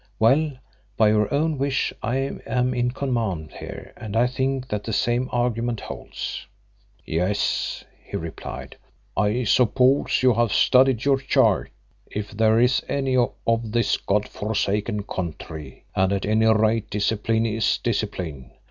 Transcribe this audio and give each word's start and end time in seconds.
Well, 0.17 0.53
by 0.97 1.09
your 1.09 1.31
own 1.31 1.59
wish 1.59 1.93
I 2.01 2.15
am 2.47 2.73
in 2.73 2.89
command 2.89 3.51
here 3.51 3.93
and 3.95 4.15
I 4.17 4.25
think 4.25 4.67
that 4.69 4.83
the 4.83 4.93
same 4.93 5.29
argument 5.31 5.79
holds." 5.79 6.47
"Yes," 7.05 7.83
he 8.03 8.17
replied. 8.17 8.77
"I 9.15 9.43
suppose 9.43 10.23
you 10.23 10.33
have 10.33 10.53
studied 10.53 11.05
your 11.05 11.19
chart, 11.19 11.69
if 12.09 12.31
there 12.31 12.59
is 12.59 12.81
any 12.89 13.15
of 13.15 13.71
this 13.71 13.95
God 13.97 14.27
forsaken 14.27 15.03
country, 15.03 15.85
and 15.95 16.11
at 16.11 16.25
any 16.25 16.47
rate 16.47 16.89
discipline 16.89 17.45
is 17.45 17.77
discipline. 17.77 18.49